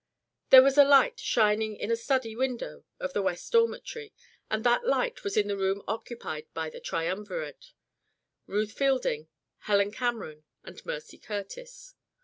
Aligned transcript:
There 0.49 0.63
was 0.63 0.79
a 0.79 0.83
light 0.83 1.19
shining 1.19 1.75
in 1.75 1.91
a 1.91 1.95
study 1.95 2.35
window 2.35 2.85
of 2.99 3.13
the 3.13 3.21
West 3.21 3.51
Dormitory 3.51 4.11
and 4.49 4.63
that 4.63 4.83
light 4.83 5.23
was 5.23 5.37
in 5.37 5.47
the 5.47 5.55
room 5.55 5.83
occupied 5.87 6.47
by 6.55 6.71
the 6.71 6.79
Triumvirate 6.79 7.71
Ruth 8.47 8.71
Fielding, 8.71 9.27
Helen 9.59 9.91
Cameron 9.91 10.43
and 10.63 10.83
Mercy 10.87 11.19
Curtis. 11.19 11.93